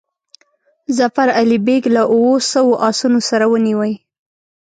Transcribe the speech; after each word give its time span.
ظفر 0.97 1.27
علي 1.37 1.57
بیګ 1.65 1.83
له 1.95 2.03
اوو 2.13 2.33
سوو 2.51 2.73
آسونو 2.89 3.19
سره 3.29 3.45
ونیوی. 3.51 3.93